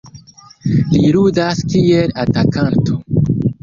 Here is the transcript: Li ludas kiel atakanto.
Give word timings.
Li 0.93 1.03
ludas 1.17 1.63
kiel 1.77 2.19
atakanto. 2.27 3.03